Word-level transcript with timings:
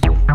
Thank 0.00 0.04
you. 0.28 0.33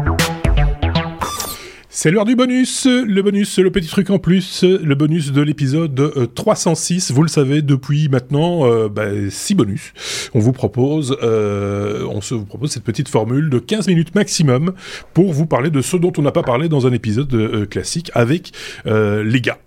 C'est 2.01 2.11
l'heure 2.11 2.23
du 2.23 2.37
bonus, 2.37 2.85
le 2.85 3.21
bonus, 3.21 3.59
le 3.59 3.71
petit 3.71 3.89
truc 3.89 4.09
en 4.09 4.19
plus, 4.19 4.63
le 4.63 4.95
bonus 4.95 5.33
de 5.33 5.41
l'épisode 5.41 6.33
306. 6.33 7.11
Euh, 7.11 7.13
vous 7.13 7.23
le 7.23 7.27
savez, 7.27 7.61
depuis 7.61 8.07
maintenant 8.07 8.65
euh, 8.65 8.87
bah, 8.87 9.09
6 9.29 9.53
bonus. 9.55 9.91
On 10.33 10.39
vous 10.39 10.53
propose, 10.53 11.17
euh, 11.21 12.05
on 12.09 12.19
vous 12.21 12.45
propose 12.45 12.71
cette 12.71 12.85
petite 12.85 13.09
formule 13.09 13.49
de 13.49 13.59
15 13.59 13.89
minutes 13.89 14.15
maximum 14.15 14.71
pour 15.13 15.33
vous 15.33 15.45
parler 15.45 15.71
de 15.71 15.81
ce 15.81 15.97
dont 15.97 16.13
on 16.17 16.21
n'a 16.21 16.31
pas 16.31 16.41
parlé 16.41 16.69
dans 16.69 16.87
un 16.87 16.93
épisode 16.93 17.67
classique 17.69 18.11
avec 18.13 18.53
les 18.85 19.41
gars 19.41 19.59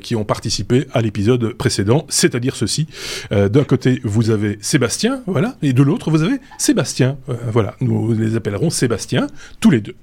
qui 0.00 0.14
ont 0.14 0.24
participé 0.24 0.86
à 0.92 1.00
l'épisode 1.00 1.54
précédent, 1.54 2.06
c'est-à-dire 2.08 2.54
ceci. 2.54 2.86
D'un 3.32 3.64
côté, 3.64 4.00
vous 4.04 4.30
avez 4.30 4.56
Sébastien, 4.60 5.24
voilà, 5.26 5.56
et 5.62 5.72
de 5.72 5.82
l'autre, 5.82 6.12
vous 6.12 6.22
avez 6.22 6.38
Sébastien. 6.58 7.18
voilà, 7.50 7.74
nous 7.80 8.12
les 8.12 8.36
appellerons 8.36 8.70
Sébastien, 8.70 9.26
tous 9.58 9.70
les 9.70 9.80
deux, 9.80 9.96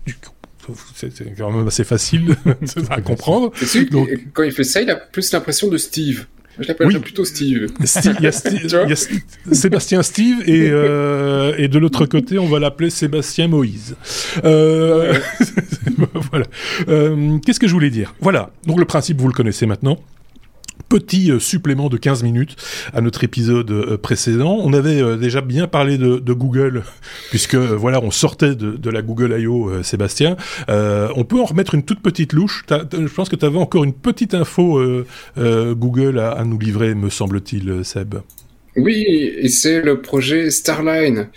c'est 0.95 1.38
quand 1.38 1.52
même 1.52 1.67
assez 1.67 1.84
facile 1.84 2.35
à 2.89 3.02
comprendre. 3.02 3.52
Donc... 3.91 4.09
Quand 4.34 4.44
il 4.44 4.52
fait 4.52 4.63
ça, 4.63 4.81
il 4.81 4.90
a 4.90 4.95
plus 4.95 5.31
l'impression 5.31 5.67
de 5.67 5.77
Steve. 5.77 6.26
Je 6.59 6.67
l'appelle 6.67 6.99
plutôt 7.02 7.23
Steve. 7.23 7.67
il, 7.80 8.23
y 8.23 8.27
a 8.27 8.31
Sébastien 9.52 10.02
Steve 10.02 10.41
et, 10.48 10.70
euh, 10.71 11.53
et 11.57 11.67
de 11.67 11.77
l'autre 11.77 12.05
côté, 12.05 12.40
on 12.40 12.48
va 12.48 12.59
l'appeler 12.59 12.90
Sébastien 12.90 13.48
Moïse. 13.48 13.95
Euh, 14.43 15.13
voilà. 16.31 16.45
Euh, 16.88 17.38
qu'est-ce 17.45 17.59
que 17.59 17.68
je 17.68 17.73
voulais 17.73 17.91
dire? 17.91 18.15
Voilà. 18.21 18.49
Donc 18.65 18.79
le 18.79 18.85
principe, 18.85 19.21
vous 19.21 19.27
le 19.27 19.34
connaissez 19.34 19.65
maintenant 19.65 19.99
petit 20.90 21.31
euh, 21.31 21.40
supplément 21.40 21.90
de 21.90 21.98
15 21.98 22.23
minutes 22.23 22.55
à 22.94 23.02
notre 23.02 23.23
épisode 23.23 23.72
euh, 23.72 23.98
précédent. 23.98 24.59
On 24.62 24.73
avait 24.73 25.02
euh, 25.02 25.18
déjà 25.18 25.41
bien 25.41 25.68
parlé 25.68 25.98
de, 25.98 26.34
Google, 26.34 26.84
puisque 27.30 27.55
voilà, 27.55 28.02
on 28.02 28.12
sortait 28.12 28.55
de, 28.55 28.90
la 28.90 29.02
Google 29.02 29.35
I.O. 29.40 29.84
Sébastien. 29.84 30.38
on 30.68 31.23
peut 31.26 31.40
en 31.40 31.45
remettre 31.45 31.76
une 31.76 31.84
toute 31.84 31.99
petite 31.99 32.34
louche. 32.34 32.66
je 32.70 33.13
pense 33.13 33.29
que 33.29 33.35
tu 33.35 33.46
avais 33.46 33.57
encore 33.57 33.84
une 33.84 33.93
petite 33.93 34.34
info 34.34 34.82
Google 35.38 36.20
à, 36.20 36.43
nous 36.46 36.57
livrer, 36.57 36.96
me 36.96 37.10
semble-t-il, 37.10 37.84
Seb. 37.84 38.16
Oui, 38.76 39.04
et 39.38 39.49
c'est 39.49 39.82
le 39.82 40.01
projet 40.01 40.49
Starline, 40.51 41.27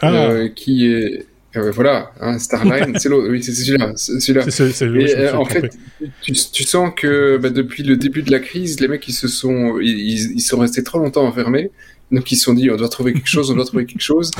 ah. 0.00 0.48
qui 0.54 0.86
est 0.86 1.26
euh, 1.56 1.70
voilà, 1.70 2.12
hein, 2.20 2.38
Starline, 2.38 2.94
c'est 2.98 3.08
l'autre, 3.08 3.28
oui, 3.30 3.42
c'est 3.42 3.52
celui-là. 3.52 3.92
celui 3.96 5.12
euh, 5.12 5.36
en 5.36 5.44
fait, 5.44 5.76
tu, 6.22 6.34
sens 6.34 6.90
que 6.96 7.36
bah, 7.38 7.50
depuis 7.50 7.82
le 7.82 7.96
début 7.96 8.22
de 8.22 8.30
la 8.30 8.40
crise, 8.40 8.80
les 8.80 8.88
mecs 8.88 9.06
ils 9.08 9.12
se 9.12 9.28
sont, 9.28 9.78
ils, 9.80 10.40
sont 10.40 10.58
restés 10.58 10.82
trop 10.82 10.98
longtemps 10.98 11.26
enfermés. 11.26 11.70
Donc 12.12 12.30
ils 12.30 12.36
se 12.36 12.44
sont 12.44 12.54
dit, 12.54 12.70
on 12.70 12.76
doit 12.76 12.88
trouver 12.88 13.12
quelque 13.12 13.28
chose, 13.28 13.50
on 13.50 13.54
doit 13.54 13.64
trouver 13.64 13.86
quelque 13.86 14.02
chose. 14.02 14.30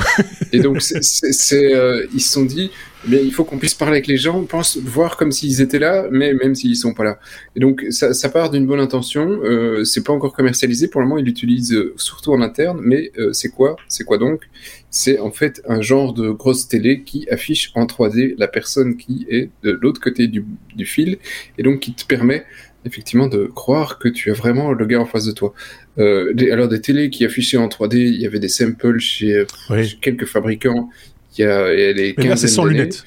Et 0.53 0.59
donc 0.59 0.81
c'est, 0.81 1.75
euh, 1.75 2.05
ils 2.13 2.21
se 2.21 2.31
sont 2.31 2.45
dit, 2.45 2.71
mais 3.07 3.23
il 3.23 3.31
faut 3.31 3.43
qu'on 3.45 3.57
puisse 3.57 3.73
parler 3.73 3.95
avec 3.97 4.07
les 4.07 4.17
gens, 4.17 4.43
pense, 4.43 4.77
voir 4.77 5.17
comme 5.17 5.31
s'ils 5.31 5.61
étaient 5.61 5.79
là, 5.79 6.07
mais 6.11 6.33
même 6.33 6.55
s'ils 6.55 6.75
sont 6.75 6.93
pas 6.93 7.03
là. 7.03 7.19
Et 7.55 7.59
donc 7.59 7.85
ça, 7.89 8.13
ça 8.13 8.29
part 8.29 8.49
d'une 8.49 8.65
bonne 8.65 8.79
intention. 8.79 9.39
Euh, 9.43 9.83
c'est 9.85 10.03
pas 10.03 10.13
encore 10.13 10.33
commercialisé 10.33 10.87
pour 10.87 11.01
le 11.01 11.07
moment. 11.07 11.19
Ils 11.19 11.25
l'utilisent 11.25 11.73
euh, 11.73 11.93
surtout 11.97 12.33
en 12.33 12.41
interne. 12.41 12.79
Mais 12.81 13.11
euh, 13.17 13.31
c'est 13.33 13.49
quoi? 13.49 13.75
C'est 13.87 14.03
quoi 14.03 14.17
donc? 14.17 14.41
C'est 14.89 15.19
en 15.19 15.31
fait 15.31 15.61
un 15.67 15.81
genre 15.81 16.13
de 16.13 16.31
grosse 16.31 16.67
télé 16.67 17.03
qui 17.03 17.29
affiche 17.29 17.71
en 17.75 17.85
3D 17.85 18.35
la 18.37 18.47
personne 18.47 18.97
qui 18.97 19.25
est 19.29 19.49
de 19.63 19.71
l'autre 19.71 20.01
côté 20.01 20.27
du, 20.27 20.43
du 20.75 20.85
fil 20.85 21.17
et 21.57 21.63
donc 21.63 21.81
qui 21.81 21.93
te 21.93 22.05
permet 22.05 22.45
effectivement 22.87 23.27
de 23.27 23.45
croire 23.45 23.99
que 23.99 24.09
tu 24.09 24.31
as 24.31 24.33
vraiment 24.33 24.71
le 24.71 24.85
gars 24.85 24.99
en 24.99 25.05
face 25.05 25.25
de 25.25 25.31
toi. 25.31 25.53
Euh, 25.99 26.33
alors 26.51 26.67
des 26.67 26.81
télés 26.81 27.09
qui 27.09 27.25
affichaient 27.25 27.57
en 27.57 27.67
3D, 27.67 27.97
il 27.97 28.21
y 28.21 28.25
avait 28.25 28.39
des 28.39 28.49
samples 28.49 28.99
chez, 28.99 29.45
chez 29.69 29.97
quelques 30.01 30.25
fabricants 30.25 30.89
il 31.37 31.41
y 31.43 31.45
a, 31.45 31.73
les 31.73 32.15
mais 32.17 32.27
là, 32.27 32.35
c'est 32.35 32.47
sans 32.47 32.65
lunettes. 32.65 33.03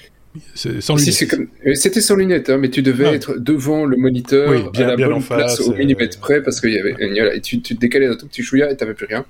Sans 0.55 0.95
lunettes. 0.95 1.49
Euh, 1.67 1.75
c'était 1.75 2.01
sans 2.01 2.15
lunettes, 2.15 2.51
hein, 2.51 2.59
mais 2.59 2.71
tu 2.71 2.83
devais 2.83 3.07
ah. 3.07 3.15
être 3.15 3.39
devant 3.39 3.85
le 3.85 3.97
moniteur 3.97 4.71
bien, 4.71 4.87
à 4.87 4.91
la 4.91 4.97
bien 4.97 5.09
bonne 5.09 5.23
place, 5.23 5.61
au 5.61 5.73
euh, 5.73 5.77
millimètre 5.77 6.21
près, 6.21 6.43
parce 6.43 6.61
qu'il 6.61 6.73
y 6.73 6.79
avait, 6.79 6.95
et 7.37 7.41
tu, 7.41 7.61
tu, 7.61 7.75
te 7.75 7.81
décalais 7.81 8.07
d'un 8.07 8.15
tout 8.15 8.27
petit 8.27 8.43
chouïa 8.43 8.71
et 8.71 8.77
t'avais 8.77 8.95
plus 8.95 9.07
rien. 9.07 9.25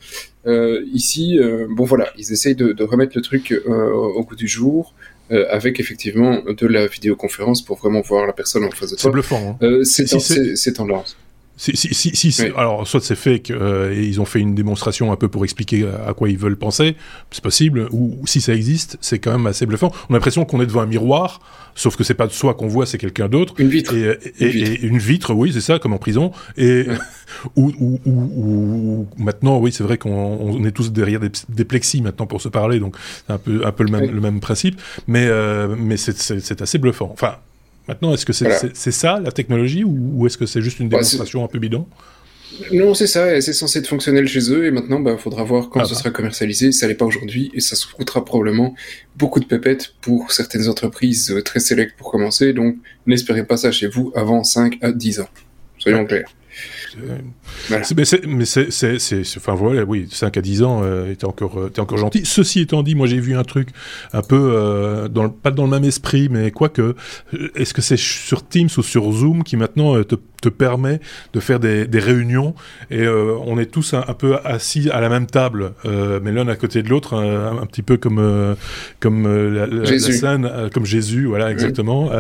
Euh, 0.47 0.85
ici, 0.93 1.39
euh, 1.39 1.67
bon 1.71 1.85
voilà, 1.85 2.13
ils 2.19 2.33
essayent 2.33 2.55
de, 2.55 2.73
de 2.73 2.85
remettre 2.85 3.13
le 3.17 3.23
truc 3.23 3.59
au 3.67 4.23
goût 4.25 4.37
du 4.37 4.49
jour. 4.49 4.95
Avec 5.31 5.81
effectivement 5.81 6.43
de 6.45 6.67
la 6.67 6.87
vidéoconférence 6.87 7.63
pour 7.63 7.79
vraiment 7.79 8.01
voir 8.01 8.27
la 8.27 8.33
personne 8.33 8.65
en 8.65 8.71
face 8.71 8.91
de 8.91 8.97
toi. 8.97 9.03
C'est 9.03 9.11
bluffant. 9.11 9.59
Hein. 9.61 9.81
c'est 9.85 10.73
tendance. 10.73 11.17
Si, 11.61 11.77
si, 11.77 11.93
si, 11.93 12.33
si 12.33 12.43
alors 12.57 12.89
soit 12.89 13.03
c'est 13.03 13.15
fait 13.15 13.51
euh, 13.51 13.93
et 13.93 14.03
ils 14.03 14.19
ont 14.19 14.25
fait 14.25 14.41
une 14.41 14.55
démonstration 14.55 15.13
un 15.13 15.17
peu 15.17 15.29
pour 15.29 15.45
expliquer 15.45 15.87
à 16.07 16.15
quoi 16.15 16.31
ils 16.31 16.39
veulent 16.39 16.57
penser, 16.57 16.97
c'est 17.31 17.45
possible, 17.45 17.87
ou 17.93 18.17
si 18.25 18.41
ça 18.41 18.55
existe, 18.55 18.97
c'est 19.03 19.19
quand 19.19 19.33
même 19.33 19.47
assez 19.47 19.67
bluffant. 19.67 19.93
On 20.09 20.15
a 20.15 20.17
l'impression 20.17 20.47
qu'on 20.47 20.63
est 20.63 20.67
devant 20.67 20.81
un 20.81 20.87
miroir, 20.87 21.43
sauf 21.75 21.97
que 21.97 22.03
c'est 22.03 22.15
pas 22.15 22.27
de 22.27 22.33
soi 22.33 22.55
qu'on 22.55 22.67
voit, 22.67 22.87
c'est 22.87 22.97
quelqu'un 22.97 23.29
d'autre. 23.29 23.53
Une 23.59 23.69
vitre. 23.69 23.95
Et, 23.95 24.19
et, 24.41 24.81
une, 24.81 24.97
vitre. 24.97 25.35
oui, 25.35 25.53
c'est 25.53 25.61
ça, 25.61 25.79
comme 25.79 25.93
en 25.93 25.99
prison. 25.99 26.33
Et 26.57 26.87
ou, 27.57 27.71
ou, 27.79 28.01
ou, 28.07 29.07
maintenant, 29.19 29.59
oui, 29.59 29.71
c'est 29.71 29.85
vrai 29.85 29.99
qu'on 29.99 30.65
est 30.65 30.73
tous 30.73 30.93
derrière 30.93 31.21
des, 31.21 31.31
des, 31.51 31.67
plexis 31.67 32.01
maintenant 32.01 32.27
pour 32.27 32.41
se 32.41 32.49
parler, 32.49 32.81
donc 32.81 32.97
c'est 33.27 33.35
un 33.35 33.39
peu 33.39 33.67
un 33.67 33.73
peu 33.73 33.85
le 33.85 33.91
même, 33.91 34.11
le 34.11 34.21
même 34.23 34.41
principe, 34.41 34.81
mais 35.07 35.27
euh, 35.27 35.77
mais 35.79 35.99
c'est 35.99 36.63
assez 36.63 36.79
bluffant. 36.79 37.11
Enfin, 37.13 37.37
Maintenant, 37.89 38.13
est-ce 38.15 38.27
que 38.27 38.33
c'est 38.33 38.93
ça 38.93 39.21
la 39.21 39.33
technologie 39.33 39.85
ou, 39.85 40.27
est-ce 40.27 40.39
que 40.39 40.47
c'est 40.47 40.63
juste 40.63 40.81
une 40.81 40.89
bah, 40.89 40.99
démonstration 40.99 41.45
un 41.45 41.49
peu 41.49 41.59
bidon? 41.59 41.87
Non, 42.73 42.95
c'est 42.95 43.07
ça, 43.07 43.41
c'est 43.41 43.53
censé 43.53 43.79
être 43.79 43.87
fonctionnel 43.87 44.27
chez 44.27 44.53
eux, 44.53 44.67
et 44.67 44.71
maintenant, 44.71 44.99
il 44.99 45.05
bah, 45.05 45.17
faudra 45.17 45.45
voir 45.45 45.71
quand 45.71 45.81
ah 45.81 45.85
ce 45.85 45.95
bah. 45.95 45.99
sera 45.99 46.11
commercialisé. 46.11 46.73
Ça 46.73 46.87
l'est 46.87 46.95
pas 46.95 47.05
aujourd'hui, 47.05 47.51
et 47.55 47.61
ça 47.61 47.77
se 47.77 47.87
coûtera 47.87 48.25
probablement 48.25 48.75
beaucoup 49.17 49.41
de 49.41 49.45
pépettes 49.45 49.95
pour 50.01 50.33
certaines 50.33 50.69
entreprises 50.69 51.31
euh, 51.31 51.43
très 51.43 51.61
sélectes 51.61 51.97
pour 51.97 52.11
commencer, 52.11 52.53
donc 52.53 52.77
n'espérez 53.07 53.45
pas 53.45 53.57
ça 53.57 53.73
chez 53.73 53.87
vous 53.87 54.13
avant 54.15 54.45
5 54.45 54.79
à 54.83 54.93
10 54.93 55.21
ans. 55.21 55.29
Soyons 55.79 56.05
clairs. 56.05 56.31
Mais 57.71 58.45
c'est, 58.45 59.37
enfin 59.37 59.55
voilà, 59.55 59.85
oui, 59.85 60.09
5 60.11 60.37
à 60.37 60.41
10 60.41 60.63
ans, 60.63 60.81
euh, 60.83 61.15
t'es 61.15 61.25
encore, 61.25 61.59
euh, 61.59 61.73
encore 61.79 61.99
gentil. 61.99 62.23
Ceci 62.25 62.61
étant 62.61 62.83
dit, 62.83 62.95
moi 62.95 63.07
j'ai 63.07 63.21
vu 63.21 63.37
un 63.37 63.45
truc 63.45 63.69
un 64.13 64.23
peu, 64.23 64.53
euh, 64.55 65.09
dans 65.09 65.29
pas 65.29 65.51
dans 65.51 65.65
le 65.65 65.71
même 65.71 65.85
esprit, 65.85 66.29
mais 66.31 66.51
quoique, 66.51 66.95
est-ce 67.55 67.75
que 67.75 67.83
c'est 67.83 67.99
sur 67.99 68.47
Teams 68.47 68.69
ou 68.77 68.83
sur 68.83 69.11
Zoom 69.13 69.45
qui 69.45 69.57
maintenant 69.57 70.03
te 70.03 70.17
te 70.41 70.49
permet 70.49 71.01
de 71.33 71.41
faire 71.41 71.61
des, 71.61 71.87
des 71.87 71.99
réunions 71.99 72.55
et 72.91 73.03
euh, 73.03 73.37
on 73.45 73.59
est 73.59 73.67
tous 73.67 73.95
un, 73.95 74.03
peu 74.15 74.39
assis 74.45 74.91
à 74.91 75.01
la 75.01 75.09
même 75.09 75.27
table, 75.27 75.73
euh, 75.85 76.21
mais 76.23 76.33
l'un 76.33 76.49
à 76.49 76.57
côté 76.57 76.83
de 76.83 76.89
l'autre, 76.89 77.15
un, 77.15 77.67
petit 77.67 77.83
peu 77.83 77.97
comme 77.97 78.19
euh, 78.19 78.55
comme 78.99 79.27
la, 79.27 79.67
la, 79.67 79.99
scène, 79.99 80.51
comme 80.73 80.87
Jésus, 80.87 81.27
voilà 81.27 81.51
exactement. 81.51 82.11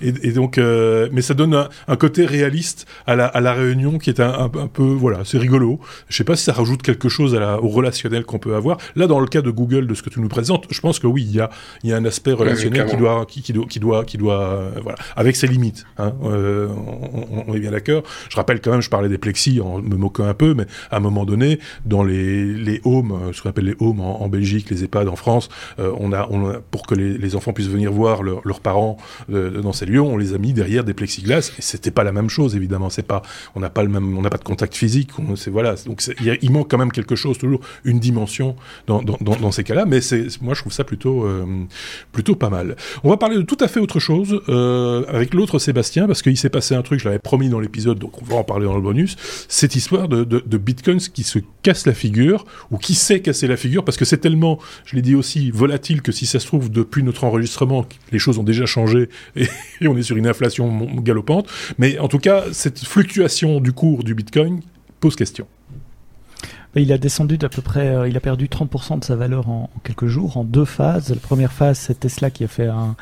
Et, 0.00 0.12
et, 0.22 0.32
donc, 0.32 0.58
mais 0.58 1.22
ça 1.22 1.34
donne 1.34 1.66
un, 1.88 1.96
côté 1.96 2.24
réaliste 2.26 2.86
à 3.06 3.11
la, 3.16 3.26
à 3.26 3.40
la 3.40 3.52
réunion 3.52 3.98
qui 3.98 4.10
est 4.10 4.20
un, 4.20 4.50
un, 4.54 4.66
peu, 4.66 4.82
voilà, 4.82 5.20
c'est 5.24 5.38
rigolo. 5.38 5.80
Je 6.08 6.16
sais 6.16 6.24
pas 6.24 6.36
si 6.36 6.44
ça 6.44 6.52
rajoute 6.52 6.82
quelque 6.82 7.08
chose 7.08 7.34
à 7.34 7.40
la, 7.40 7.62
au 7.62 7.68
relationnel 7.68 8.24
qu'on 8.24 8.38
peut 8.38 8.54
avoir. 8.54 8.78
Là, 8.96 9.06
dans 9.06 9.20
le 9.20 9.26
cas 9.26 9.42
de 9.42 9.50
Google, 9.50 9.86
de 9.86 9.94
ce 9.94 10.02
que 10.02 10.10
tu 10.10 10.20
nous 10.20 10.28
présentes, 10.28 10.66
je 10.70 10.80
pense 10.80 10.98
que 10.98 11.06
oui, 11.06 11.22
il 11.22 11.34
y 11.34 11.40
a 11.40 11.50
il 11.82 11.90
y 11.90 11.92
a 11.92 11.96
un 11.96 12.04
aspect 12.04 12.32
relationnel 12.32 12.86
qui 12.86 12.96
doit 12.96 13.26
qui, 13.26 13.42
qui, 13.42 13.52
doit 13.52 13.66
qui 13.66 13.80
doit 13.80 14.04
qui 14.04 14.18
doit 14.18 14.70
voilà, 14.82 14.98
avec 15.16 15.36
ses 15.36 15.46
limites. 15.46 15.84
Hein, 15.98 16.12
on, 16.22 17.54
est 17.54 17.60
bien 17.60 17.70
d'accord. 17.70 18.02
Je 18.28 18.36
rappelle 18.36 18.60
quand 18.60 18.70
même, 18.70 18.82
je 18.82 18.90
parlais 18.90 19.08
des 19.08 19.18
plexis 19.18 19.60
en 19.60 19.80
me 19.80 19.96
moquant 19.96 20.24
un 20.24 20.34
peu, 20.34 20.54
mais 20.54 20.66
à 20.90 20.96
un 20.96 21.00
moment 21.00 21.24
donné, 21.24 21.58
dans 21.84 22.02
les, 22.02 22.44
les 22.44 22.80
homes, 22.84 23.12
euh, 23.12 23.32
ce 23.32 23.42
qu'on 23.42 23.50
appelle 23.50 23.66
les 23.66 23.76
homes 23.80 24.00
en, 24.00 24.28
Belgique, 24.28 24.70
les 24.70 24.84
EHPAD 24.84 25.08
en 25.08 25.16
France, 25.16 25.48
euh, 25.78 25.92
on, 25.98 26.12
a, 26.12 26.26
on, 26.30 26.48
a, 26.48 26.60
pour 26.60 26.86
que 26.86 26.94
les, 26.94 27.36
enfants 27.36 27.52
puissent 27.52 27.68
venir 27.68 27.92
voir 27.92 28.22
leurs 28.22 28.60
parents 28.60 28.98
euh, 29.32 29.62
dans 29.62 29.72
ces 29.72 29.86
lieux, 29.86 30.00
on 30.00 30.16
les 30.16 30.34
a 30.34 30.38
mis 30.38 30.52
derrière 30.52 30.84
des 30.84 30.94
plexiglas, 30.94 31.52
et 31.58 31.62
c'était 31.62 31.90
pas 31.90 32.04
la 32.04 32.12
même 32.12 32.28
chose, 32.28 32.56
évidemment. 32.56 32.90
C'est 32.90 33.01
pas, 33.02 33.22
on 33.54 33.60
n'a 33.60 33.70
pas 33.70 33.82
le 33.82 33.88
même, 33.88 34.16
on 34.16 34.22
n'a 34.22 34.30
pas 34.30 34.38
de 34.38 34.44
contact 34.44 34.74
physique. 34.74 35.10
C'est 35.36 35.50
voilà. 35.50 35.74
Donc 35.86 36.02
il 36.20 36.50
manque 36.50 36.70
quand 36.70 36.78
même 36.78 36.92
quelque 36.92 37.16
chose, 37.16 37.38
toujours 37.38 37.60
une 37.84 37.98
dimension 37.98 38.56
dans, 38.86 39.52
ces 39.52 39.64
cas-là. 39.64 39.84
Mais 39.84 40.00
moi, 40.40 40.54
je 40.54 40.60
trouve 40.60 40.72
ça 40.72 40.84
plutôt, 40.84 41.26
plutôt 42.12 42.36
pas 42.36 42.50
mal. 42.50 42.76
On 43.04 43.10
va 43.10 43.16
parler 43.16 43.36
de 43.36 43.42
tout 43.42 43.58
à 43.60 43.68
fait 43.68 43.80
autre 43.80 44.00
chose 44.00 44.40
avec 45.08 45.34
l'autre 45.34 45.58
Sébastien, 45.58 46.06
parce 46.06 46.22
qu'il 46.22 46.36
s'est 46.36 46.50
passé 46.50 46.74
un 46.74 46.82
truc, 46.82 47.00
je 47.00 47.06
l'avais 47.06 47.18
promis 47.18 47.48
dans 47.48 47.60
l'épisode, 47.60 47.98
donc 47.98 48.20
on 48.22 48.24
va 48.24 48.36
en 48.36 48.44
parler 48.44 48.66
dans 48.66 48.74
le 48.74 48.80
bonus, 48.80 49.16
cette 49.48 49.76
histoire 49.76 50.08
de, 50.08 50.24
de, 50.24 50.58
bitcoins 50.58 50.98
qui 50.98 51.22
se 51.22 51.38
casse 51.62 51.86
la 51.86 51.94
figure, 51.94 52.44
ou 52.70 52.78
qui 52.78 52.94
sait 52.94 53.20
casser 53.20 53.46
la 53.46 53.56
figure, 53.56 53.84
parce 53.84 53.96
que 53.96 54.04
c'est 54.04 54.18
tellement, 54.18 54.58
je 54.84 54.96
l'ai 54.96 55.02
dit 55.02 55.14
aussi, 55.14 55.50
volatile 55.50 56.02
que 56.02 56.12
si 56.12 56.26
ça 56.26 56.40
se 56.40 56.46
trouve, 56.46 56.70
depuis 56.70 57.02
notre 57.02 57.24
enregistrement, 57.24 57.86
les 58.10 58.18
choses 58.18 58.38
ont 58.38 58.42
déjà 58.42 58.66
changé, 58.66 59.08
et, 59.36 59.48
on 59.86 59.96
est 59.96 60.02
sur 60.02 60.16
une 60.16 60.26
inflation 60.26 60.86
galopante, 60.96 61.48
mais 61.78 61.98
en 61.98 62.08
tout 62.08 62.18
cas, 62.18 62.44
cette 62.52 62.81
fluctuation 62.84 63.60
du 63.60 63.72
cours 63.72 64.04
du 64.04 64.14
bitcoin 64.14 64.60
pose 65.00 65.16
question. 65.16 65.46
Il 66.80 66.92
a 66.92 66.98
descendu 66.98 67.36
d'à 67.36 67.50
peu 67.50 67.60
près, 67.60 67.88
euh, 67.88 68.08
il 68.08 68.16
a 68.16 68.20
perdu 68.20 68.46
30% 68.46 68.98
de 68.98 69.04
sa 69.04 69.14
valeur 69.14 69.48
en, 69.48 69.68
quelques 69.84 70.06
jours, 70.06 70.38
en 70.38 70.44
deux 70.44 70.64
phases. 70.64 71.10
La 71.10 71.16
première 71.16 71.52
phase, 71.52 71.78
c'est 71.78 72.00
Tesla 72.00 72.30
qui 72.30 72.44
a 72.44 72.48
fait 72.48 72.68
un, 72.68 72.96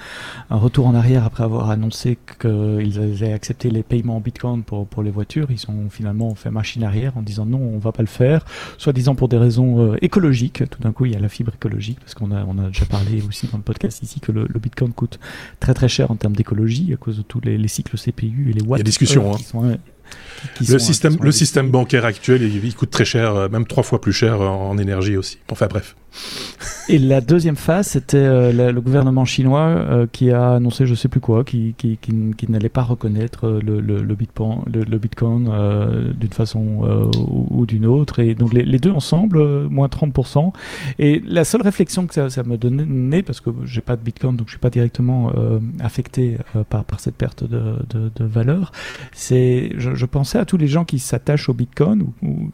retour 0.50 0.87
en 0.87 0.94
arrière 0.94 1.25
après 1.25 1.44
avoir 1.44 1.70
annoncé 1.70 2.19
qu'ils 2.40 2.99
avaient 2.99 3.32
accepté 3.32 3.70
les 3.70 3.82
paiements 3.82 4.17
en 4.17 4.20
Bitcoin 4.20 4.64
pour, 4.64 4.87
pour 4.87 5.02
les 5.02 5.11
voitures. 5.11 5.49
Ils 5.50 5.70
ont 5.70 5.88
finalement 5.88 6.34
fait 6.34 6.50
machine 6.50 6.82
arrière 6.82 7.17
en 7.17 7.22
disant 7.22 7.46
non, 7.46 7.58
on 7.58 7.78
va 7.78 7.93
pas 7.93 8.02
le 8.02 8.08
faire, 8.08 8.44
soit 8.76 8.93
disant 8.93 9.14
pour 9.14 9.28
des 9.28 9.38
raisons 9.38 9.93
euh, 9.93 9.96
écologiques. 10.02 10.69
Tout 10.69 10.82
d'un 10.82 10.93
coup, 10.93 11.06
il 11.06 11.12
y 11.12 11.17
a 11.17 11.20
la 11.20 11.28
fibre 11.28 11.52
écologique, 11.55 12.00
parce 12.00 12.14
qu'on 12.14 12.32
a, 12.32 12.44
on 12.44 12.58
a 12.58 12.69
déjà 12.69 12.87
parlé 12.87 13.22
aussi 13.22 13.46
dans 13.46 13.58
le 13.58 13.62
podcast 13.62 14.02
ici 14.02 14.20
que 14.20 14.32
le, 14.32 14.49
Bitcoin 14.61 14.93
coûte 14.93 15.19
très 15.58 15.72
très 15.72 15.88
cher 15.88 16.11
en 16.11 16.17
termes 16.17 16.37
d'écologie 16.37 16.93
à 16.93 16.96
cause 16.96 17.17
de 17.17 17.22
tous 17.22 17.40
les, 17.40 17.56
les, 17.56 17.69
cycles 17.69 17.96
CPU 17.96 18.50
et 18.50 18.52
les 18.52 18.62
watts. 18.62 18.78
Il 18.78 18.81
y 18.81 18.82
a 18.82 18.84
discussion, 18.84 19.32
hein 19.32 19.76
le 20.68 20.78
système, 20.78 21.16
le 21.20 21.32
système 21.32 21.70
bancaire 21.70 22.04
actuel, 22.04 22.42
il, 22.42 22.74
coûte 22.74 22.90
très 22.90 23.04
cher, 23.04 23.34
euh, 23.34 23.48
même 23.48 23.66
trois 23.66 23.82
fois 23.82 24.00
plus 24.00 24.12
cher 24.12 24.40
en 24.40 24.76
énergie 24.78 25.16
aussi. 25.16 25.38
Enfin 25.50 25.66
bref. 25.68 25.96
Et 26.88 26.98
la 26.98 27.20
deuxième 27.20 27.56
phase, 27.56 27.88
c'était 27.88 28.16
euh, 28.16 28.72
le 28.72 28.80
gouvernement 28.80 29.24
chinois 29.24 29.68
euh, 29.68 30.06
qui 30.10 30.32
a 30.32 30.54
annoncé 30.54 30.84
je 30.84 30.96
sais 30.96 31.06
plus 31.06 31.20
quoi, 31.20 31.44
qui, 31.44 31.74
qui, 31.78 31.98
qui, 31.98 32.50
n'allait 32.50 32.68
pas 32.68 32.82
reconnaître 32.82 33.48
le, 33.48 33.80
le, 33.80 34.02
le 34.02 34.14
Bitcoin, 34.16 34.62
le, 34.66 34.98
Bitcoin 34.98 35.48
d'une 36.18 36.32
façon 36.32 37.10
ou, 37.50 37.64
d'une 37.64 37.86
autre. 37.86 38.18
Et 38.18 38.34
donc 38.34 38.52
les, 38.52 38.78
deux 38.78 38.90
ensemble, 38.90 39.68
moins 39.68 39.86
30%. 39.86 40.52
Et 40.98 41.22
la 41.26 41.44
seule 41.44 41.62
réflexion 41.62 42.06
que 42.06 42.14
ça, 42.14 42.28
ça 42.28 42.42
me 42.42 42.56
donnait, 42.56 43.22
parce 43.22 43.40
que 43.40 43.50
j'ai 43.64 43.82
pas 43.82 43.96
de 43.96 44.02
Bitcoin, 44.02 44.36
donc 44.36 44.48
je 44.48 44.52
suis 44.52 44.60
pas 44.60 44.70
directement 44.70 45.32
affecté 45.80 46.38
par, 46.68 46.84
par 46.84 46.98
cette 46.98 47.14
perte 47.14 47.44
de, 47.44 47.76
de, 47.90 48.10
de 48.14 48.24
valeur, 48.24 48.72
c'est 49.12 49.72
je, 49.76 50.00
je 50.00 50.06
pensais 50.06 50.38
à 50.38 50.47
tous 50.47 50.56
les 50.56 50.67
gens 50.67 50.87
qui 50.87 50.99
s'attachent 50.99 51.50
au 51.50 51.55
Bitcoin 51.55 52.06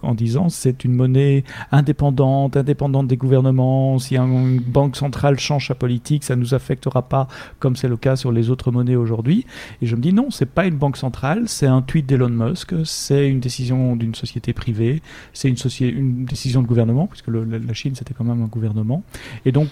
en 0.03 0.15
disant 0.17 0.49
c'est 0.49 0.83
une 0.85 0.93
monnaie 0.93 1.45
indépendante, 1.71 2.57
indépendante 2.57 3.07
des 3.07 3.17
gouvernements. 3.17 4.01
Si 4.01 4.17
une 4.17 4.59
banque 4.59 4.97
centrale 4.97 5.39
change 5.39 5.69
sa 5.69 5.77
politique, 5.77 6.25
ça 6.25 6.35
ne 6.35 6.41
nous 6.41 6.55
affectera 6.55 7.03
pas 7.09 7.29
comme 7.61 7.77
c'est 7.77 7.87
le 7.87 7.97
cas 7.97 8.17
sur 8.17 8.33
les 8.33 8.51
autres 8.51 8.73
monnaies 8.73 8.97
aujourd'hui. 8.97 9.47
Et 9.81 9.87
je 9.87 9.95
me 9.95 10.01
dis 10.01 10.13
non, 10.13 10.33
c'est 10.33 10.51
pas 10.51 10.67
une 10.67 10.75
banque 10.75 10.97
centrale, 10.97 11.45
c'est 11.47 11.69
un 11.69 11.83
tweet 11.83 12.07
d'Elon 12.07 12.31
Musk, 12.31 12.75
c'est 12.85 13.29
une 13.29 13.39
décision 13.39 13.95
d'une 13.95 14.17
société 14.17 14.53
privée, 14.53 15.01
c'est 15.33 15.49
une, 15.49 15.57
une 15.81 16.25
décision 16.25 16.63
de 16.63 16.67
gouvernement, 16.67 17.07
puisque 17.07 17.29
la 17.29 17.75
Chine 17.75 17.95
c'était 17.95 18.13
quand 18.13 18.25
même 18.25 18.43
un 18.43 18.49
gouvernement. 18.49 19.05
Et 19.45 19.53
donc 19.53 19.69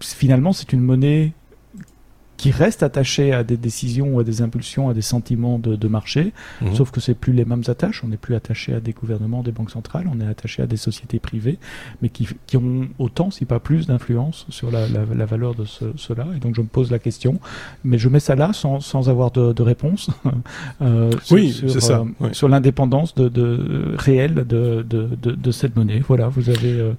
finalement 0.00 0.52
c'est 0.52 0.74
une 0.74 0.82
monnaie 0.82 1.32
qui 2.36 2.50
reste 2.50 2.82
attaché 2.82 3.32
à 3.32 3.44
des 3.44 3.56
décisions, 3.56 4.18
à 4.18 4.24
des 4.24 4.42
impulsions, 4.42 4.88
à 4.88 4.94
des 4.94 5.02
sentiments 5.02 5.58
de, 5.58 5.76
de 5.76 5.88
marché, 5.88 6.32
mhm. 6.60 6.74
sauf 6.74 6.90
que 6.90 7.00
c'est 7.00 7.14
plus 7.14 7.32
les 7.32 7.44
mêmes 7.44 7.62
attaches. 7.68 8.02
On 8.04 8.08
n'est 8.08 8.16
plus 8.16 8.34
attaché 8.34 8.74
à 8.74 8.80
des 8.80 8.92
gouvernements, 8.92 9.42
des 9.42 9.52
banques 9.52 9.70
centrales, 9.70 10.08
on 10.12 10.20
est 10.20 10.28
attaché 10.28 10.62
à 10.62 10.66
des 10.66 10.76
sociétés 10.76 11.18
privées, 11.18 11.58
mais 12.02 12.08
qui, 12.08 12.28
qui 12.46 12.56
ont 12.56 12.88
autant, 12.98 13.30
si 13.30 13.44
pas 13.44 13.60
plus, 13.60 13.86
d'influence 13.86 14.46
sur 14.48 14.70
la, 14.70 14.88
la, 14.88 15.04
la, 15.14 15.26
valeur 15.26 15.54
de 15.54 15.64
ce, 15.64 15.84
cela. 15.96 16.26
Et 16.36 16.40
donc 16.40 16.54
je 16.54 16.60
me 16.60 16.66
pose 16.66 16.90
la 16.90 16.98
question, 16.98 17.40
mais 17.84 17.98
je 17.98 18.08
mets 18.08 18.20
ça 18.20 18.34
là 18.34 18.52
sans, 18.52 18.80
sans 18.80 19.08
avoir 19.08 19.30
de, 19.30 19.52
de 19.52 19.62
réponse. 19.62 20.10
euh, 20.82 21.10
oui, 21.30 21.58
c'est 21.68 21.80
ça. 21.80 22.04
Euh, 22.22 22.32
sur 22.32 22.48
l'indépendance 22.48 23.14
de, 23.14 23.28
de, 23.28 23.94
réelle 23.96 24.46
de, 24.46 25.50
cette 25.50 25.76
monnaie. 25.76 26.02
Voilà, 26.06 26.28
vous 26.28 26.50
avez 26.50 26.72
euh, 26.80 26.92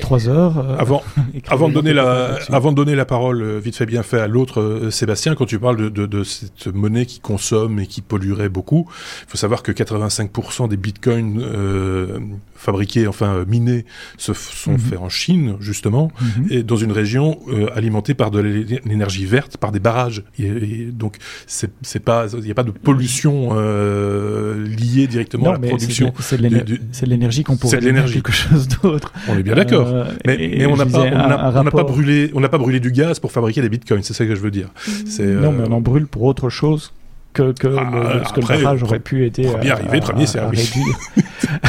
trois 0.00 0.28
heures. 0.28 0.78
avant, 0.78 1.02
avant 1.48 1.68
de 1.68 1.74
donner 1.74 1.94
la, 1.94 2.38
avant 2.50 2.72
de 2.72 2.76
donner 2.76 2.94
la 2.94 3.04
parole 3.04 3.58
vite 3.58 3.76
fait 3.76 3.86
bien 3.86 4.02
fait 4.02 4.20
à 4.20 4.26
l'autre 4.26 4.60
euh, 4.66 4.90
Sébastien, 4.90 5.34
quand 5.34 5.46
tu 5.46 5.58
parles 5.58 5.90
de, 5.90 6.24
cette 6.24 6.68
monnaie 6.74 7.06
qui 7.06 7.20
consomme 7.20 7.78
et 7.78 7.86
qui 7.86 8.02
polluerait 8.02 8.48
beaucoup, 8.48 8.86
il 9.26 9.30
faut 9.30 9.36
savoir 9.36 9.62
que 9.62 9.72
85% 9.72 10.68
des 10.68 10.76
bitcoins 10.76 11.40
euh, 11.40 12.18
fabriqués, 12.54 13.06
enfin 13.06 13.44
minés, 13.46 13.84
se 14.18 14.32
sont 14.32 14.72
mhm. 14.72 14.78
faits 14.78 14.98
en 14.98 15.08
Chine, 15.08 15.56
justement, 15.60 16.10
mhm. 16.20 16.46
et 16.50 16.62
dans 16.62 16.76
une 16.76 16.92
région 16.92 17.38
euh, 17.48 17.68
alimentée 17.74 18.14
par 18.14 18.30
de 18.30 18.40
l'énergie 18.40 19.26
verte, 19.26 19.56
par 19.56 19.72
des 19.72 19.80
barrages. 19.80 20.22
Et, 20.38 20.86
donc, 20.86 21.16
c'est 21.46 22.00
pas, 22.00 22.26
il 22.32 22.40
n'y 22.40 22.50
a 22.50 22.54
pas 22.54 22.62
de 22.62 22.70
pollution 22.70 23.54
liée 23.54 25.06
directement 25.06 25.50
à 25.50 25.52
la 25.52 25.58
production. 25.58 26.12
C'est 26.20 26.36
de 26.38 27.10
l'énergie 27.10 27.44
qu'on 27.44 27.56
pourrait 27.56 27.78
quelque 27.80 28.32
chose 28.32 28.68
d'autre. 28.82 29.12
On 29.28 29.38
est 29.38 29.42
bien 29.42 29.54
d'accord. 29.54 30.06
mais, 30.26 30.66
on 30.66 30.76
n'a 30.76 30.86
pas, 30.86 31.64
pas 31.64 31.84
brûlé, 31.84 32.30
on 32.34 32.40
n'a 32.40 32.48
pas 32.48 32.58
brûlé 32.58 32.80
du 32.80 32.92
gaz 32.92 33.18
pour 33.18 33.32
fabriquer 33.32 33.62
des 33.62 33.68
bitcoins. 33.68 34.02
C'est 34.02 34.14
ça 34.14 34.26
que 34.26 34.34
je 34.34 34.40
veux 34.40 34.50
dire. 34.50 34.55
Non, 35.20 35.52
mais 35.52 35.64
on 35.68 35.72
en 35.72 35.80
brûle 35.80 36.06
pour 36.06 36.22
autre 36.22 36.48
chose 36.48 36.92
que, 37.36 37.52
que 37.52 37.68
ah, 37.68 38.22
ce 38.26 38.32
que 38.32 38.40
le 38.40 38.46
barrage 38.46 38.82
aurait 38.82 39.00
pu 39.00 39.26
être 39.26 39.42
premier 39.42 39.70
arrivé, 39.70 40.00
premier 40.00 40.26
servi. 40.26 40.58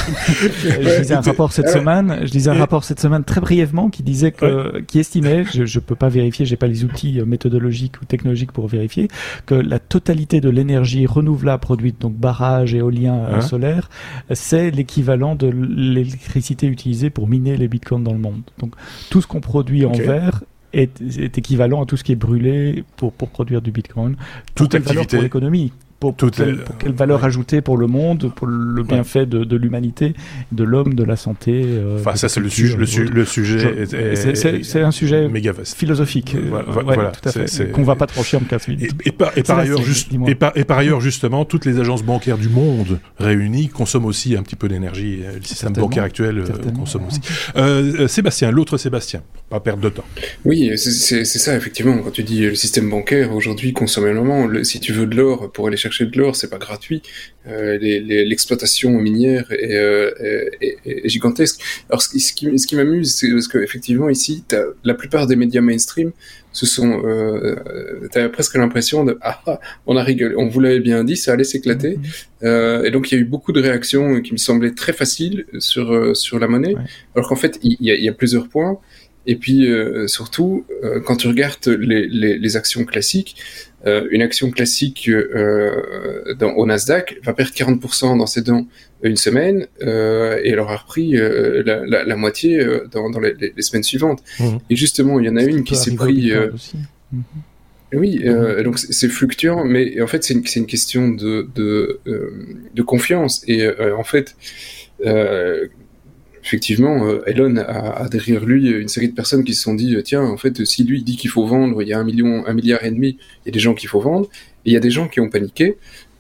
je 0.08 1.00
lisais 1.00 1.14
un 1.14 1.22
rapport 1.22 1.52
cette 1.52 1.70
semaine, 1.70 2.20
je 2.22 2.32
lisais 2.32 2.50
un 2.50 2.58
rapport 2.58 2.86
cette 2.86 3.02
semaine 3.02 3.24
très 3.24 3.42
brièvement 3.42 3.90
qui 3.90 4.02
disait 4.02 4.32
que, 4.32 4.80
qui 4.82 5.00
estimait, 5.00 5.44
je, 5.54 5.66
je 5.66 5.80
peux 5.80 5.96
pas 5.96 6.08
vérifier, 6.08 6.46
j'ai 6.46 6.56
pas 6.56 6.68
les 6.68 6.86
outils 6.86 7.20
euh, 7.20 7.26
méthodologiques 7.26 8.02
ou 8.02 8.06
technologiques 8.06 8.54
pour 8.54 8.68
vérifier, 8.68 9.10
que 9.46 9.56
la 9.56 9.80
totalité 9.80 10.40
de 10.40 10.50
l'énergie 10.50 11.06
renouvelable 11.06 11.62
produite, 11.62 12.00
donc 12.00 12.14
barrage, 12.14 12.74
éolien, 12.74 13.16
euh, 13.16 13.36
hein? 13.36 13.42
solaire, 13.42 13.90
c'est 14.32 14.72
l'équivalent 14.72 15.36
de 15.36 15.48
l'électricité 15.48 16.68
utilisée 16.68 17.10
pour 17.10 17.28
miner 17.28 17.58
les 17.58 17.68
bitcoins 17.68 18.04
dans 18.04 18.14
le 18.14 18.20
monde. 18.20 18.42
Donc 18.60 18.74
tout 19.10 19.22
ce 19.22 19.28
qu'on 19.28 19.42
produit 19.42 19.86
en 19.86 19.92
verre 19.92 20.44
est, 20.80 21.38
équivalent 21.38 21.84
à 21.84 21.86
tout 21.86 21.98
ce 21.98 22.04
qui 22.04 22.12
est 22.12 22.16
brûlé 22.16 22.84
pour, 22.96 23.12
pour 23.14 23.30
produire 23.30 23.62
du 23.62 23.72
Bitcoin. 23.72 24.16
Toute 24.56 24.76
activité. 24.76 25.18
pour 25.18 25.24
l'économie 25.24 25.72
pour, 26.00 26.16
quelle, 26.16 26.94
valeur 26.94 27.24
ajoutée 27.26 27.62
pour 27.62 27.78
le 27.78 27.88
monde, 27.88 28.32
pour 28.36 28.48
le 28.48 28.84
bienfait 28.84 29.26
de, 29.26 29.44
de 29.44 29.58
l'humanité, 29.58 30.14
de 30.52 30.64
l'homme, 30.64 30.94
de 30.94 31.04
la 31.04 31.16
santé. 31.16 31.64
Euh, 31.66 32.00
enfin, 32.00 32.16
ça, 32.16 32.30
c'est 32.30 32.40
le, 32.40 32.50
sujet. 32.50 32.78
le, 32.78 33.26
sujet. 33.26 33.86
C'est 34.64 34.82
un 34.82 34.92
sujet 34.92 35.30
philosophique. 35.64 36.36
Voilà, 36.68 37.12
tout 37.12 37.30
à 37.30 37.32
fait. 37.32 37.72
Qu'on 37.72 37.84
va 37.84 37.96
pas 37.96 38.06
trancher 38.06 38.38
en 38.38 38.42
15 38.42 38.68
minutes. 38.68 38.92
Et, 39.06 39.12
par, 39.12 39.36
et 39.38 39.44
par 39.44 39.60
ailleurs, 39.60 39.82
juste, 39.82 40.12
et, 40.28 40.36
par, 40.36 40.52
et 40.56 40.64
par 40.66 40.78
ailleurs, 40.78 41.02
justement, 41.02 41.46
toutes 41.46 41.66
les 41.66 41.80
agences 41.80 42.04
bancaires 42.04 42.38
du 42.38 42.50
monde 42.50 43.00
réunies 43.20 43.70
consomment 43.70 44.06
aussi 44.06 44.36
un 44.36 44.44
petit 44.44 44.56
peu 44.56 44.68
d'énergie. 44.68 45.22
Le 45.34 45.44
système 45.44 45.74
bancaire 45.74 46.04
actuel 46.04 46.40
euh, 46.40 46.72
consomme 46.76 47.08
aussi. 47.08 47.22
Euh, 47.56 48.08
Sébastien, 48.08 48.52
l'autre 48.52 48.78
Sébastien, 48.78 49.24
pas 49.50 49.60
perdre 49.60 49.82
de 49.82 49.90
temps. 49.90 50.06
Oui, 50.46 50.72
c'est 50.78 51.26
ça, 51.26 51.56
effectivement. 51.56 51.98
Quand 52.00 52.12
tu 52.12 52.24
dis 52.24 52.42
le 52.42 52.56
système 52.56 52.90
bancaire 52.90 53.34
aujourd'hui 53.34 53.74
consomme 53.74 54.08
énormément, 54.08 54.48
si 54.64 54.80
tu 54.80 54.94
veux 54.94 55.08
de 55.08 55.16
l'or 55.16 55.52
pour 55.52 55.68
aller 55.68 55.78
chercher 55.78 55.87
chercher 55.88 56.06
de 56.06 56.18
l'or, 56.18 56.36
c'est 56.36 56.50
pas 56.50 56.58
gratuit. 56.58 57.02
Euh, 57.48 57.78
l'exploitation 57.80 58.92
minière 58.92 59.46
euh, 59.52 60.12
est, 60.62 61.08
gigantesque. 61.08 61.62
Alors 61.90 62.02
ce, 62.02 62.10
qui, 62.10 62.60
ce 62.60 62.68
qui 62.68 62.76
m'amuse, 62.76 63.16
c'est 63.16 63.30
parce 63.32 63.48
qu'effectivement 63.48 64.10
ici, 64.10 64.44
la 64.84 64.94
plupart 64.94 65.28
des 65.28 65.36
médias 65.36 65.62
mainstream 65.62 66.12
ce 66.54 66.66
sont, 66.66 67.04
euh, 67.06 67.56
t'as 68.12 68.30
presque 68.30 68.56
l'impression 68.56 69.06
de 69.06 69.18
ah, 69.22 69.40
ah, 69.46 69.60
on 69.86 69.96
a 69.96 70.04
rigolé, 70.04 70.34
on 70.38 70.48
vous 70.48 70.60
l'avait 70.60 70.80
bien 70.80 71.04
dit, 71.04 71.16
ça 71.16 71.34
allait 71.34 71.44
s'éclater. 71.44 71.98
Mm-hmm. 71.98 72.28
Euh, 72.44 72.84
et 72.84 72.90
donc 72.90 73.12
il 73.12 73.16
y 73.16 73.18
a 73.20 73.22
eu 73.22 73.26
beaucoup 73.26 73.52
de 73.52 73.62
réactions 73.62 74.22
qui 74.22 74.32
me 74.32 74.38
semblaient 74.38 74.74
très 74.74 74.94
faciles 74.94 75.46
sur 75.60 76.16
sur 76.16 76.40
la 76.40 76.48
monnaie, 76.48 76.76
alors 77.16 77.30
qu'en 77.30 77.36
fait 77.36 77.60
il 77.62 77.78
y, 77.80 77.92
y, 77.92 78.10
a 78.10 78.14
plusieurs 78.14 78.50
points. 78.50 78.80
Et 79.28 79.36
puis 79.36 79.70
euh, 79.70 80.08
surtout, 80.08 80.66
euh, 80.84 81.02
quand 81.02 81.18
tu 81.18 81.28
regardes 81.28 81.68
les, 81.68 82.08
les, 82.08 82.40
les 82.40 82.56
actions 82.56 82.86
classiques, 82.86 83.36
euh, 83.88 84.08
une 84.12 84.22
action 84.22 84.52
classique 84.52 85.10
dans, 86.40 86.52
au 86.54 86.66
Nasdaq 86.66 87.20
va 87.24 87.34
perdre 87.34 87.52
40% 87.52 88.18
dans 88.18 88.26
ses 88.26 88.42
dents 88.42 88.68
une 89.02 89.16
semaine 89.16 89.68
et 89.82 90.50
elle 90.50 90.60
aura 90.60 90.78
repris 90.78 91.12
la, 91.14 91.86
la, 91.86 92.04
la, 92.04 92.16
moitié 92.16 92.66
dans, 92.92 93.10
dans 93.10 93.20
les, 93.20 93.34
les, 93.34 93.62
semaines 93.62 93.84
suivantes. 93.84 94.24
Mmh. 94.40 94.58
Et 94.70 94.76
justement, 94.76 95.20
il 95.20 95.28
y 95.28 95.30
en 95.30 95.38
a 95.38 95.44
une 95.44 95.64
qui 95.64 95.76
s'est 95.76 95.96
pris... 95.96 96.32
Mmh. 97.12 97.20
Oui, 97.94 98.20
mmh. 98.20 98.64
donc 98.64 98.80
c'est 98.80 99.08
fluctuant, 99.08 99.64
mais 99.64 100.02
en 100.02 100.08
fait 100.08 100.24
c'est 100.24 100.34
une, 100.34 100.44
une, 100.56 100.66
question 100.66 101.10
de, 101.10 101.48
de, 101.56 102.02
de 102.74 102.82
confiance. 102.82 103.44
Et 103.48 103.68
en 103.70 104.04
fait, 104.04 104.36
effectivement, 106.48 107.06
euh, 107.06 107.22
Elon 107.26 107.58
a, 107.58 108.08
derrière 108.10 108.46
lui 108.46 108.70
une 108.70 108.88
série 108.88 109.10
de 109.10 109.16
personnes 109.16 109.44
qui 109.44 109.54
se 109.54 109.64
sont 109.64 109.76
dit, 109.76 109.96
tiens, 110.04 110.24
en 110.24 110.38
fait, 110.38 110.64
si 110.66 110.84
lui 110.84 111.04
dit 111.04 111.18
qu'il 111.18 111.30
faut 111.30 111.46
vendre, 111.46 111.82
il 111.82 111.90
y 111.90 111.94
a 111.94 112.00
un 112.00 112.06
million, 112.06 112.46
un 112.48 112.54
milliard 112.54 112.84
et 112.86 112.92
demi, 112.92 113.18
il 113.46 113.48
y 113.48 113.50
a 113.50 113.52
des 113.52 113.60
gens 113.60 113.74
qu'il 113.74 113.90
faut 113.90 114.00
vendre, 114.00 114.30
et 114.66 114.72
il 114.72 114.74
y 114.74 114.78
a 114.78 114.80
des 114.80 114.90
gens 114.90 115.08
qui 115.08 115.20
ont 115.20 115.30
paniqué, 115.30 115.78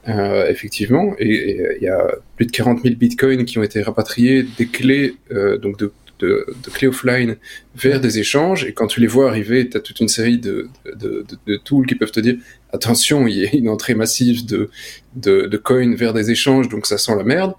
euh, 0.09 0.49
effectivement, 0.49 1.15
et, 1.17 1.77
il 1.79 1.83
y 1.83 1.87
a 1.87 2.07
plus 2.35 2.45
de 2.45 2.51
40 2.51 2.83
000 2.83 2.95
bitcoins 2.95 3.45
qui 3.45 3.57
ont 3.57 3.63
été 3.63 3.81
rapatriés 3.81 4.45
des 4.57 4.67
clés, 4.67 5.15
euh, 5.31 5.57
donc 5.57 5.79
de 5.79 5.91
de, 6.19 6.47
de 6.65 6.69
clés 6.71 6.87
offline 6.87 7.37
vers 7.75 8.01
des 8.01 8.19
échanges. 8.19 8.65
Et 8.65 8.73
quand 8.73 8.87
tu 8.87 8.99
les 8.99 9.07
vois 9.07 9.29
arriver, 9.29 9.69
tu 9.69 9.77
as 9.77 9.79
toute 9.79 9.99
une 9.99 10.07
série 10.07 10.39
de, 10.39 10.67
de, 10.95 11.25
de, 11.45 11.57
tools 11.57 11.85
qui 11.85 11.95
peuvent 11.95 12.11
te 12.11 12.19
dire 12.19 12.37
attention, 12.73 13.27
il 13.27 13.37
y 13.37 13.45
a 13.45 13.53
une 13.53 13.69
entrée 13.69 13.95
massive 13.95 14.45
de, 14.45 14.69
de, 15.15 15.57
coins 15.57 15.95
vers 15.95 16.13
des 16.13 16.31
échanges, 16.31 16.69
donc 16.69 16.85
ça 16.85 16.97
sent 16.97 17.15
la 17.15 17.23
merde. 17.23 17.53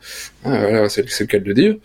Ah, 0.45 0.67
voilà, 0.69 0.89
c'est 0.89 1.21
le 1.21 1.27
cas 1.27 1.39
de 1.39 1.45
le 1.45 1.55
dire. 1.55 1.77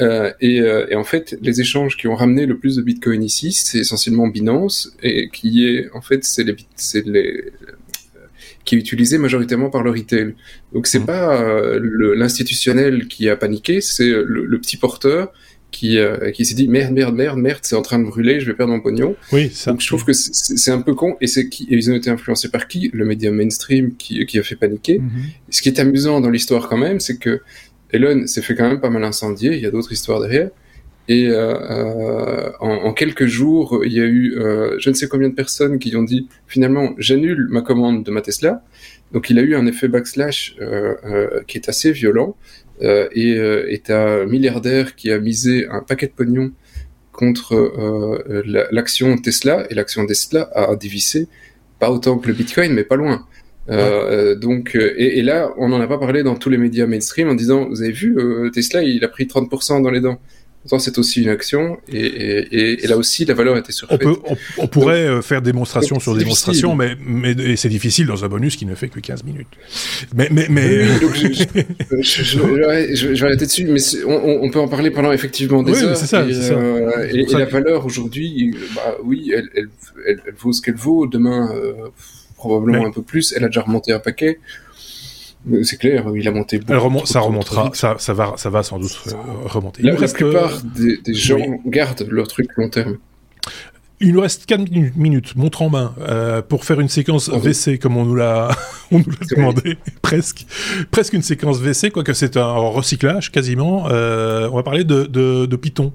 Euh, 0.00 0.32
et, 0.40 0.60
euh, 0.60 0.86
et, 0.90 0.94
en 0.94 1.04
fait, 1.04 1.36
les 1.42 1.60
échanges 1.60 1.96
qui 1.96 2.08
ont 2.08 2.14
ramené 2.14 2.46
le 2.46 2.58
plus 2.58 2.76
de 2.76 2.82
Bitcoin 2.82 3.22
ici, 3.22 3.52
c'est 3.52 3.78
essentiellement 3.78 4.26
Binance, 4.28 4.92
et 5.02 5.28
qui 5.30 5.66
est, 5.66 5.90
en 5.92 6.00
fait, 6.00 6.24
c'est 6.24 6.44
les, 6.44 6.56
les 7.06 7.52
qui 8.64 8.76
est 8.76 8.78
utilisé 8.78 9.18
majoritairement 9.18 9.70
par 9.70 9.82
le 9.82 9.90
retail. 9.90 10.34
Donc 10.72 10.86
c'est 10.86 11.00
mmh. 11.00 11.06
pas 11.06 11.42
euh, 11.42 12.14
l'institutionnel 12.14 13.08
qui 13.08 13.28
a 13.28 13.36
paniqué, 13.36 13.80
c'est 13.80 14.08
le, 14.08 14.58
petit 14.60 14.76
porteur 14.76 15.32
qui, 15.72 15.98
euh, 15.98 16.30
qui 16.30 16.44
s'est 16.44 16.54
dit 16.54 16.68
merde, 16.68 16.92
merde, 16.92 17.16
merde, 17.16 17.38
merde, 17.38 17.60
c'est 17.62 17.74
en 17.74 17.82
train 17.82 17.98
de 17.98 18.04
brûler, 18.04 18.38
je 18.38 18.46
vais 18.46 18.54
perdre 18.54 18.72
mon 18.72 18.80
pognon. 18.80 19.16
Oui, 19.32 19.50
ça. 19.52 19.72
Donc 19.72 19.80
je 19.80 19.86
trouve 19.88 20.04
que 20.04 20.12
c'est 20.12 20.70
un 20.70 20.80
peu 20.80 20.94
con. 20.94 21.16
Et 21.20 21.26
c'est 21.26 21.48
qui 21.48 21.64
et 21.64 21.74
ils 21.74 21.90
ont 21.90 21.94
été 21.94 22.10
influencés 22.10 22.50
par 22.50 22.68
qui? 22.68 22.90
Le 22.92 23.04
média 23.04 23.32
mainstream 23.32 23.96
qui, 23.96 24.24
qui 24.26 24.38
a 24.38 24.42
fait 24.44 24.56
paniquer. 24.56 25.00
Mmh. 25.00 25.10
Ce 25.50 25.62
qui 25.62 25.68
est 25.68 25.80
amusant 25.80 26.20
dans 26.20 26.30
l'histoire 26.30 26.68
quand 26.68 26.76
même, 26.76 27.00
c'est 27.00 27.18
que 27.18 27.40
Elon 27.90 28.26
s'est 28.26 28.42
fait 28.42 28.54
quand 28.54 28.68
même 28.68 28.80
pas 28.80 28.90
mal 28.90 29.02
incendier. 29.02 29.54
Il 29.54 29.60
y 29.60 29.66
a 29.66 29.70
d'autres 29.70 29.92
histoires 29.92 30.20
derrière. 30.20 30.50
Et 31.08 31.28
euh, 31.28 31.54
euh, 31.70 32.52
en, 32.60 32.92
quelques 32.92 33.26
jours, 33.26 33.82
il 33.84 33.92
y 33.92 34.00
a 34.00 34.04
eu 34.04 34.36
euh, 34.38 34.76
je 34.78 34.88
ne 34.88 34.94
sais 34.94 35.08
combien 35.08 35.28
de 35.28 35.34
personnes 35.34 35.78
qui 35.78 35.94
ont 35.96 36.04
dit 36.04 36.28
finalement 36.46 36.94
j'annule 36.96 37.48
ma 37.50 37.60
commande 37.60 38.04
de 38.04 38.10
ma 38.10 38.20
Tesla. 38.20 38.62
Donc 39.12 39.28
il 39.28 39.38
a 39.38 39.42
eu 39.42 39.56
un 39.56 39.66
effet 39.66 39.88
backslash 39.88 40.56
qui 41.46 41.58
est 41.58 41.68
assez 41.68 41.92
violent 41.92 42.36
et 42.82 43.32
est 43.68 43.90
un 43.90 44.26
milliardaire 44.26 44.96
qui 44.96 45.10
a 45.12 45.18
misé 45.18 45.66
un 45.68 45.80
paquet 45.80 46.06
de 46.06 46.12
pognon 46.12 46.52
contre 47.12 47.54
l'action 48.72 49.16
Tesla. 49.18 49.66
Et 49.70 49.74
l'action 49.74 50.04
Tesla 50.06 50.50
a 50.54 50.74
dévissé 50.76 51.28
pas 51.78 51.90
autant 51.90 52.18
que 52.18 52.28
le 52.28 52.34
Bitcoin 52.34 52.72
mais 52.72 52.84
pas 52.84 52.96
loin. 52.96 53.26
donc 53.68 54.74
et, 54.74 55.18
et, 55.18 55.22
là 55.22 55.52
on 55.58 55.68
n'en 55.68 55.80
a 55.80 55.86
pas 55.86 55.98
parlé 55.98 56.22
dans 56.22 56.34
tous 56.34 56.50
les 56.50 56.58
médias 56.58 56.86
mainstream 56.86 57.28
en 57.28 57.34
disant 57.34 57.68
vous 57.68 57.82
avez 57.82 57.92
vu 57.92 58.16
Tesla 58.52 58.82
il 58.82 59.04
a 59.04 59.08
pris 59.08 59.26
30% 59.26 59.82
dans 59.82 59.90
les 59.90 60.00
dents 60.00 60.20
c'est 60.78 60.98
aussi 60.98 61.22
une 61.22 61.28
action, 61.28 61.78
et, 61.88 62.86
là 62.86 62.96
aussi, 62.96 63.24
la 63.24 63.34
valeur 63.34 63.56
était 63.56 63.72
surfaite. 63.72 64.00
On, 64.04 64.14
peut, 64.14 64.20
on, 64.58 64.66
pourrait 64.68 65.06
euh, 65.06 65.22
faire 65.22 65.42
démonstration 65.42 65.98
sur 65.98 66.16
démonstration, 66.16 66.76
mais, 66.76 66.96
mais 67.04 67.56
c'est 67.56 67.68
difficile 67.68 68.06
dans 68.06 68.24
un 68.24 68.28
bonus 68.28 68.56
qui 68.56 68.66
ne 68.66 68.74
fait 68.74 68.88
que 68.88 69.00
15 69.00 69.24
minutes. 69.24 69.48
Mais, 70.14 70.28
mais, 70.30 70.46
mais... 70.48 70.84
je, 72.00 72.38
vais 73.08 73.26
arrêter 73.26 73.46
dessus, 73.46 73.66
mais 73.66 73.80
on, 74.06 74.50
peut 74.50 74.60
en 74.60 74.68
parler 74.68 74.90
pendant 74.90 75.12
effectivement 75.12 75.62
des 75.62 75.82
heures. 75.82 75.96
Ça, 75.96 76.24
et, 76.26 76.32
euh, 76.50 77.08
et, 77.12 77.24
la 77.26 77.44
valeur 77.46 77.84
aujourd'hui, 77.84 78.54
bah, 78.74 78.96
oui, 79.02 79.32
elle, 79.34 79.48
elle, 79.54 79.68
elle, 80.06 80.34
vaut 80.38 80.52
ce 80.52 80.62
qu'elle 80.62 80.76
vaut. 80.76 81.06
Demain, 81.06 81.52
euh, 81.54 81.88
probablement 82.36 82.86
un 82.86 82.90
peu 82.90 83.02
plus. 83.02 83.34
Elle 83.36 83.44
a 83.44 83.48
déjà 83.48 83.62
remonté 83.62 83.92
un 83.92 83.98
paquet. 83.98 84.38
C'est 85.64 85.76
clair, 85.76 86.04
il 86.14 86.28
a 86.28 86.30
monté 86.30 86.58
beaucoup. 86.58 87.06
ça 87.06 87.20
remontera, 87.20 87.70
ça, 87.74 87.96
ça, 87.98 88.14
va, 88.14 88.34
ça 88.36 88.48
va 88.48 88.62
sans 88.62 88.78
doute 88.78 88.96
euh, 89.08 89.14
remonter. 89.44 89.82
La, 89.82 89.94
plupart 89.96 90.62
des, 90.62 91.00
gens 91.12 91.60
gardent 91.66 92.06
leur 92.08 92.28
truc 92.28 92.50
long 92.56 92.68
terme. 92.68 92.98
Il 94.00 94.14
nous 94.14 94.20
reste 94.20 94.46
4 94.46 94.96
minutes, 94.96 95.36
montre 95.36 95.62
en 95.62 95.70
main, 95.70 95.94
euh, 96.00 96.42
pour 96.42 96.64
faire 96.64 96.80
une 96.80 96.88
séquence 96.88 97.28
WC 97.28 97.78
comme 97.78 97.96
on 97.96 98.04
nous 98.04 98.14
l'a, 98.14 98.50
demandé, 99.36 99.78
presque, 100.02 100.46
presque 100.90 101.12
une 101.12 101.22
séquence 101.22 101.60
WC, 101.60 101.90
quoique 101.90 102.12
c'est 102.12 102.36
un 102.36 102.52
recyclage 102.52 103.32
quasiment. 103.32 103.88
Euh, 103.90 104.48
on 104.52 104.56
va 104.56 104.62
parler 104.62 104.84
de, 104.84 105.06
de, 105.06 105.56
Python. 105.56 105.92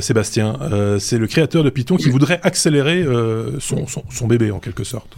Sébastien, 0.00 0.56
c'est 1.00 1.18
le 1.18 1.26
créateur 1.26 1.64
de 1.64 1.70
Python 1.70 1.96
qui 1.96 2.10
voudrait 2.10 2.38
accélérer 2.44 3.04
son, 3.58 3.86
son 3.86 4.26
bébé 4.28 4.52
en 4.52 4.60
quelque 4.60 4.84
sorte. 4.84 5.16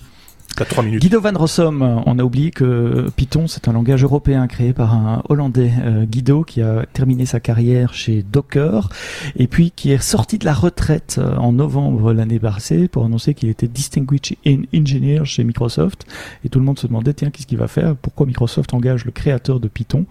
Guido 0.98 1.20
van 1.20 1.32
Rossum, 1.34 2.02
on 2.04 2.18
a 2.18 2.22
oublié 2.22 2.50
que 2.50 3.08
Python, 3.16 3.46
c'est 3.46 3.66
un 3.68 3.72
langage 3.72 4.02
européen 4.02 4.46
créé 4.46 4.72
par 4.74 4.94
un 4.94 5.22
Hollandais, 5.28 5.72
euh, 5.82 6.04
Guido, 6.04 6.44
qui 6.44 6.60
a 6.60 6.84
terminé 6.92 7.24
sa 7.24 7.40
carrière 7.40 7.94
chez 7.94 8.22
Docker, 8.22 8.90
et 9.36 9.46
puis 9.46 9.70
qui 9.70 9.90
est 9.90 10.02
sorti 10.02 10.38
de 10.38 10.44
la 10.44 10.52
retraite 10.52 11.16
euh, 11.18 11.34
en 11.36 11.52
novembre 11.52 12.12
l'année 12.12 12.38
passée 12.38 12.88
pour 12.88 13.04
annoncer 13.06 13.32
qu'il 13.32 13.48
était 13.48 13.68
Distinguished 13.68 14.36
Engineer 14.74 15.24
chez 15.24 15.44
Microsoft. 15.44 16.06
Et 16.44 16.50
tout 16.50 16.58
le 16.58 16.64
monde 16.64 16.78
se 16.78 16.86
demandait, 16.86 17.14
tiens, 17.14 17.30
qu'est-ce 17.30 17.46
qu'il 17.46 17.58
va 17.58 17.68
faire? 17.68 17.96
Pourquoi 17.96 18.26
Microsoft 18.26 18.74
engage 18.74 19.04
le 19.06 19.12
créateur 19.12 19.60
de 19.60 19.68
Python? 19.68 20.04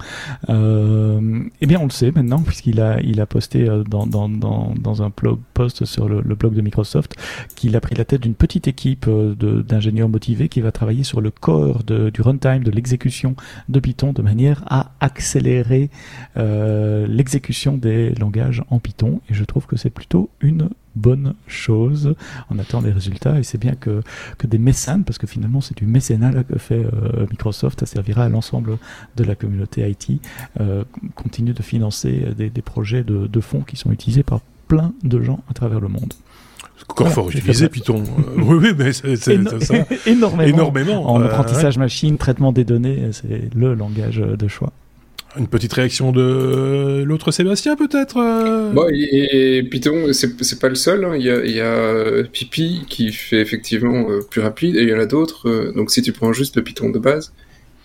Euh, 0.49 1.41
Eh 1.61 1.67
bien, 1.67 1.79
on 1.79 1.85
le 1.85 1.91
sait 1.91 2.11
maintenant, 2.11 2.39
puisqu'il 2.39 2.81
a, 2.81 2.99
il 3.01 3.21
a 3.21 3.25
posté 3.25 3.67
dans, 3.87 4.07
dans, 4.07 4.29
dans, 4.29 4.73
dans 4.79 5.03
un 5.03 5.11
blog 5.15 5.39
post 5.53 5.85
sur 5.85 6.09
le, 6.09 6.21
le 6.21 6.35
blog 6.35 6.53
de 6.55 6.61
Microsoft 6.61 7.15
qu'il 7.55 7.75
a 7.75 7.81
pris 7.81 7.95
la 7.95 8.05
tête 8.05 8.21
d'une 8.21 8.33
petite 8.33 8.67
équipe 8.67 9.07
d'ingénieurs 9.07 10.09
motivés 10.09 10.28
qui 10.35 10.61
va 10.61 10.71
travailler 10.71 11.03
sur 11.03 11.21
le 11.21 11.31
corps 11.31 11.83
du 11.83 12.21
runtime, 12.21 12.63
de 12.63 12.71
l'exécution 12.71 13.35
de 13.67 13.79
Python, 13.79 14.13
de 14.13 14.21
manière 14.21 14.63
à 14.67 14.91
accélérer 14.99 15.89
euh, 16.37 17.07
l'exécution 17.07 17.77
des 17.77 18.11
langages 18.15 18.63
en 18.69 18.79
Python. 18.79 19.21
Et 19.29 19.33
je 19.33 19.43
trouve 19.43 19.65
que 19.65 19.77
c'est 19.77 19.89
plutôt 19.89 20.29
une 20.41 20.69
bonne 20.95 21.35
chose. 21.47 22.15
On 22.49 22.59
attend 22.59 22.81
des 22.81 22.91
résultats 22.91 23.39
et 23.39 23.43
c'est 23.43 23.57
bien 23.57 23.75
que, 23.75 24.01
que 24.37 24.47
des 24.47 24.57
mécènes, 24.57 25.03
parce 25.03 25.17
que 25.17 25.27
finalement 25.27 25.61
c'est 25.61 25.77
du 25.77 25.85
mécénat 25.85 26.43
que 26.43 26.57
fait 26.57 26.85
euh, 26.85 27.25
Microsoft, 27.29 27.79
ça 27.79 27.85
servira 27.85 28.25
à 28.25 28.29
l'ensemble 28.29 28.77
de 29.15 29.23
la 29.23 29.35
communauté 29.35 29.89
IT, 29.89 30.21
euh, 30.59 30.83
continue 31.15 31.53
de 31.53 31.61
financer 31.61 32.27
des, 32.35 32.49
projets 32.61 33.03
de, 33.03 33.27
de 33.27 33.39
fonds 33.39 33.61
qui 33.61 33.77
sont 33.77 33.91
utilisés 33.91 34.23
par 34.23 34.41
plein 34.67 34.93
de 35.03 35.21
gens 35.21 35.39
à 35.49 35.53
travers 35.53 35.79
le 35.79 35.87
monde. 35.87 36.13
Encore 36.89 37.09
fort 37.09 37.29
utilisé 37.29 37.69
Python. 37.69 38.03
Euh, 38.03 38.41
oui, 38.41 38.57
oui, 38.61 38.69
mais 38.77 38.93
c'est 38.93 39.15
ça. 39.15 39.33
énormément. 40.05 40.43
énormément. 40.43 41.11
En 41.11 41.21
apprentissage 41.21 41.77
machine, 41.77 42.17
traitement 42.17 42.51
des 42.51 42.63
données, 42.63 43.09
c'est 43.11 43.53
le 43.55 43.73
langage 43.73 44.17
de 44.17 44.47
choix. 44.47 44.71
Une 45.37 45.47
petite 45.47 45.71
réaction 45.73 46.11
de 46.11 47.03
l'autre 47.05 47.31
Sébastien, 47.31 47.75
peut-être 47.75 48.17
euh 48.17 48.71
bon, 48.71 48.87
et, 48.91 49.61
Python, 49.69 50.11
c'est 50.11 50.59
pas 50.59 50.69
le 50.69 50.75
seul. 50.75 51.05
Hein. 51.05 51.15
Il, 51.15 51.23
y 51.23 51.29
a, 51.29 51.45
il 51.45 51.55
y 51.55 51.61
a 51.61 52.23
Pipi 52.23 52.81
qui 52.89 53.13
fait 53.13 53.39
effectivement 53.39 54.09
euh, 54.09 54.21
plus 54.27 54.41
rapide, 54.41 54.75
et 54.75 54.81
il 54.81 54.89
y 54.89 54.93
en 54.93 54.99
a 54.99 55.05
d'autres. 55.05 55.71
donc 55.75 55.91
si 55.91 56.01
tu 56.01 56.13
prends 56.13 56.33
juste 56.33 56.55
le 56.55 56.63
Python 56.63 56.89
de 56.89 56.97
base, 56.97 57.31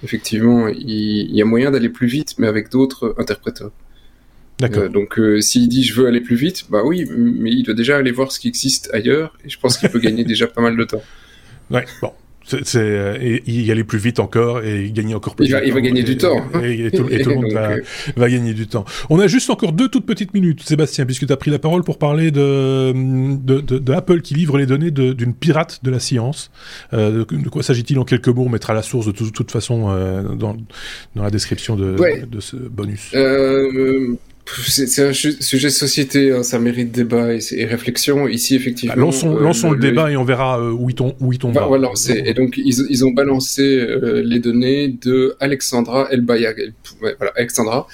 effectivement, 0.03 0.69
il, 0.69 0.81
il 0.89 1.37
y 1.37 1.43
a 1.43 1.45
moyen 1.45 1.71
d'aller 1.71 1.91
plus 1.91 2.07
vite, 2.07 2.37
mais 2.39 2.47
avec 2.47 2.71
d'autres 2.71 3.15
interpréteurs. 3.19 3.73
D'accord. 4.61 4.85
Euh, 4.85 4.89
donc 4.89 5.19
euh, 5.19 5.41
s'il 5.41 5.69
dit 5.69 5.83
je 5.83 5.95
veux 5.95 6.07
aller 6.07 6.21
plus 6.21 6.37
vite, 6.37 6.67
bah 6.71 6.83
oui, 6.85 7.07
mais 7.17 7.51
il 7.51 7.63
doit 7.65 7.75
déjà 7.75 7.97
aller 7.97 8.13
voir 8.13 8.31
ce 8.31 8.39
qui 8.39 8.49
existe 8.49 8.91
ailleurs, 8.93 9.37
et 9.45 9.49
je 9.49 9.59
pense 9.59 9.79
qu'il 9.79 9.89
peut 9.89 9.99
gagner 9.99 10.25
déjà 10.25 10.47
pas 10.47 10.63
mal 10.63 10.77
de 10.77 10.85
temps. 10.85 11.03
Ouais, 11.71 11.85
bon. 12.01 12.13
C'est, 12.47 12.77
euh, 12.77 13.39
y 13.47 13.71
aller 13.71 13.85
plus 13.85 13.99
vite 13.99 14.21
encore 14.21 14.63
et 14.63 14.91
gagner 14.91 15.15
encore 15.15 15.35
plus. 15.35 15.47
Il 15.47 15.53
va, 15.53 15.65
il 15.65 15.73
va 15.73 15.81
gagner 15.81 16.03
du 16.03 16.19
temps. 16.19 16.45
Et, 16.63 16.91
tout, 16.91 17.05
le 17.05 17.35
monde 17.37 17.51
va, 17.51 18.29
gagner 18.29 18.53
du 18.53 18.67
temps. 18.67 18.85
On 19.09 19.19
a 19.19 19.27
juste 19.29 19.49
encore 19.49 19.73
deux 19.73 19.89
toutes 19.89 20.05
petites 20.05 20.35
minutes, 20.35 20.63
Sébastien, 20.63 21.07
puisque 21.07 21.27
tu 21.27 21.33
as 21.33 21.39
pris 21.39 21.51
la 21.51 21.59
parole 21.59 21.85
pour 21.85 21.97
parler 21.97 22.31
de, 22.31 22.93
de, 22.93 23.61
de, 23.63 23.93
Apple 23.95 24.21
qui 24.21 24.35
livre 24.35 24.59
les 24.59 24.67
données 24.67 24.91
d'une 24.91 25.33
pirate 25.33 25.81
de 25.85 25.91
la 25.91 25.99
science. 25.99 26.51
de, 26.93 27.25
quoi 27.49 27.63
s'agit-il 27.63 27.99
en 27.99 28.05
quelques 28.05 28.29
mots 28.29 28.45
On 28.45 28.51
mettra 28.51 28.75
la 28.75 28.83
source 28.83 29.07
de 29.07 29.13
toute 29.13 29.51
façon 29.51 29.85
dans, 30.37 30.55
dans 31.17 31.23
la 31.23 31.31
description 31.31 31.77
de, 31.77 32.27
de 32.27 32.41
ce 32.41 32.57
bonus. 32.57 33.15
C'est 34.47 35.03
un 35.03 35.13
sujet 35.13 35.69
de 35.69 35.73
société, 35.73 36.31
hein, 36.31 36.43
ça 36.43 36.59
mérite 36.59 36.93
débat 36.93 37.33
et, 37.33 37.65
réflexion. 37.65 38.29
Ici, 38.29 38.55
effectivement. 38.55 38.95
Bah, 38.95 39.01
lançons, 39.01 39.71
euh, 39.71 39.75
le, 39.75 39.81
débat 39.81 40.11
et 40.11 40.17
on 40.17 40.25
verra 40.25 40.61
euh, 40.61 40.71
où 40.71 40.91
il 40.91 40.95
tombe. 40.95 41.15
Où 41.21 41.33
il 41.33 41.39
tombe 41.39 41.53
voilà, 41.55 41.91
et 42.15 42.35
donc, 42.35 42.59
ils, 42.59 42.75
ils 42.91 43.05
ont 43.07 43.11
balancé 43.11 43.63
euh, 43.63 44.23
les 44.23 44.41
données 44.41 44.89
de 44.89 45.35
Alexandra 45.41 46.09
Elbayag, 46.11 46.73
voilà, 47.01 47.33
Alexandra, 47.37 47.87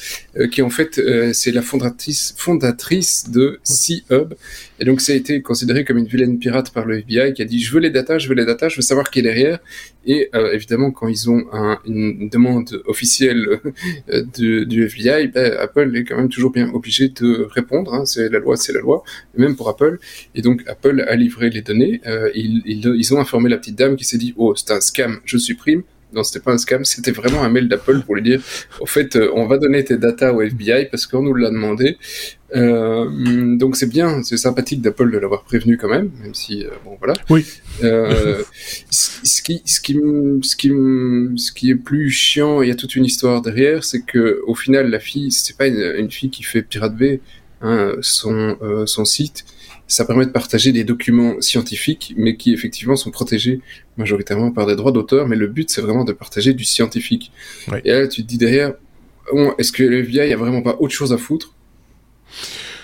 qui 0.50 0.62
en 0.62 0.71
fait, 0.71 1.00
c'est 1.33 1.52
la 1.52 1.62
fondatrice, 1.62 2.35
fondatrice 2.37 3.30
de 3.30 3.61
C-Hub. 3.62 4.35
Et 4.80 4.85
donc, 4.85 5.00
ça 5.00 5.12
a 5.12 5.16
été 5.16 5.42
considéré 5.42 5.85
comme 5.85 5.99
une 5.99 6.07
vilaine 6.07 6.38
pirate 6.38 6.73
par 6.73 6.85
le 6.85 6.99
FBI 6.99 7.33
qui 7.33 7.42
a 7.42 7.45
dit 7.45 7.61
Je 7.61 7.73
veux 7.73 7.80
les 7.80 7.90
datas, 7.90 8.19
je 8.19 8.28
veux 8.28 8.35
les 8.35 8.47
datas, 8.47 8.71
je 8.71 8.76
veux 8.76 8.83
savoir 8.83 9.11
qui 9.11 9.21
est 9.21 9.23
derrière. 9.23 9.61
Et 10.04 10.30
évidemment, 10.52 10.90
quand 10.90 11.09
ils 11.09 11.30
ont 11.30 11.45
un, 11.52 11.78
une 11.87 12.28
demande 12.28 12.83
officielle 12.87 13.61
de, 14.09 14.64
du 14.64 14.85
FBI, 14.87 15.28
ben, 15.28 15.54
Apple 15.61 15.95
est 15.95 16.04
quand 16.04 16.16
même 16.16 16.30
toujours 16.30 16.39
toujours 16.40 16.52
bien 16.52 16.70
obligé 16.73 17.09
de 17.09 17.47
répondre. 17.50 17.92
Hein, 17.92 18.06
c'est 18.06 18.30
la 18.30 18.38
loi, 18.38 18.56
c'est 18.56 18.73
la 18.73 18.80
loi, 18.80 19.04
même 19.37 19.56
pour 19.56 19.68
Apple. 19.68 19.99
Et 20.35 20.40
donc 20.40 20.62
Apple 20.66 21.04
a 21.06 21.14
livré 21.14 21.50
les 21.50 21.61
données. 21.61 22.00
Euh, 22.06 22.30
ils, 22.35 22.62
ils, 22.64 23.14
ont 23.14 23.20
informé 23.20 23.50
la 23.50 23.59
petite 23.59 23.76
dame 23.76 23.97
qui 23.97 24.04
s'est 24.04 24.16
dit 24.16 24.32
oh 24.38 24.54
c'est 24.56 24.70
un 24.70 24.80
scam, 24.80 25.20
je 25.26 25.37
supprime. 25.37 25.82
Non, 26.12 26.25
c'était 26.25 26.40
pas 26.40 26.52
un 26.52 26.59
scam, 26.59 26.85
c'était 26.85 27.12
vraiment 27.12 27.42
un 27.44 27.49
mail 27.49 27.68
d'Apple 27.68 28.00
pour 28.00 28.16
lui 28.16 28.23
dire, 28.23 28.42
au 28.80 28.87
fait, 28.87 29.14
euh, 29.14 29.30
on 29.32 29.47
va 29.47 29.59
donner 29.59 29.85
tes 29.85 29.97
datas 29.97 30.32
au 30.32 30.40
FBI 30.42 30.87
parce 30.90 31.06
qu'on 31.06 31.23
nous 31.23 31.35
l'a 31.35 31.50
demandé. 31.50 31.99
Euh, 32.56 33.56
donc 33.56 33.76
c'est 33.76 33.88
bien, 33.88 34.23
c'est 34.25 34.37
sympathique 34.37 34.82
d'Apple 34.82 35.11
de 35.12 35.18
l'avoir 35.18 35.44
prévenu 35.44 35.76
quand 35.76 35.88
même, 35.88 36.11
même 36.23 36.35
si 36.35 36.64
euh, 36.64 36.70
bon 36.85 36.97
voilà. 36.99 37.14
Oui. 37.28 37.47
Euh, 37.85 38.42
ce, 39.30 39.42
qui, 39.42 39.62
ce 39.64 39.80
qui, 39.80 39.94
ce 40.42 40.56
qui, 40.56 40.68
ce 41.37 41.52
qui 41.52 41.70
est 41.70 41.75
plus 41.75 42.10
chiant, 42.10 42.62
il 42.62 42.68
y 42.68 42.72
a 42.72 42.75
toute 42.75 42.96
une 42.96 43.04
histoire 43.04 43.42
derrière, 43.42 43.84
c'est 43.84 44.02
que 44.02 44.40
au 44.46 44.54
final 44.54 44.90
la 44.90 45.00
fille, 45.00 45.30
c'est 45.30 45.56
pas 45.56 45.66
une, 45.66 46.10
fille 46.10 46.30
qui 46.30 46.42
fait 46.42 46.62
pirate 46.62 46.96
B, 46.96 47.18
hein, 47.62 47.92
son 48.00 48.56
son 48.87 49.04
site, 49.04 49.44
ça 49.87 50.04
permet 50.04 50.26
de 50.26 50.30
partager 50.30 50.72
des 50.72 50.84
documents 50.84 51.40
scientifiques, 51.40 52.14
mais 52.16 52.37
qui 52.37 52.52
effectivement 52.52 52.96
sont 52.96 53.10
protégés 53.10 53.60
majoritairement 53.96 54.52
par 54.52 54.66
des 54.66 54.76
droits 54.76 54.92
d'auteur. 54.92 55.26
Mais 55.28 55.37
le 55.37 55.46
but 55.46 55.70
c'est 55.70 55.80
vraiment 55.80 56.04
de 56.04 56.12
partager 56.12 56.52
du 56.52 56.64
scientifique. 56.64 57.32
Et 57.84 57.90
là 57.90 58.08
tu 58.08 58.22
te 58.22 58.26
dis 58.26 58.38
derrière, 58.38 58.75
est-ce 59.58 59.72
que 59.72 59.82
le 59.82 59.99
FBI 60.00 60.32
a 60.32 60.37
vraiment 60.37 60.62
pas 60.62 60.76
autre 60.80 60.94
chose 60.94 61.12
à 61.12 61.18
foutre? 61.18 61.54